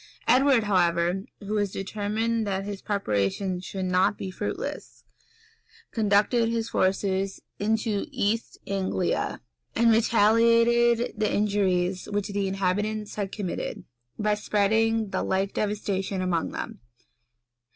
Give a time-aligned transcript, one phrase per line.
[0.27, 5.03] Edward, however, who was determined that his preparations should not be fruitless,
[5.91, 9.41] conducted his forces into East Anglia,
[9.75, 13.83] and retaliated the injuries which the inhabitants had committed,
[14.17, 16.79] by spreading the like devastation among them.